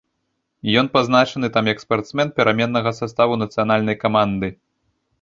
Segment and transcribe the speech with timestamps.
[0.81, 4.55] Ён пазначаны там як спартсмен пераменнага саставу нацыянальнай каманды.